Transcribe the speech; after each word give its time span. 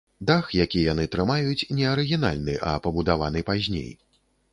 Дах, 0.27 0.47
які 0.59 0.79
яны 0.85 1.03
трымаюць, 1.15 1.67
не 1.79 1.85
арыгінальны, 1.89 2.55
а 2.71 2.73
пабудаваны 2.87 3.45
пазней. 3.51 3.89